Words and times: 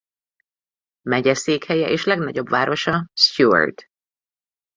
Megyeszékhelye 1.09 1.89
és 1.89 2.05
legnagyobb 2.05 2.49
városa 2.49 3.07
Stuart. 3.13 3.85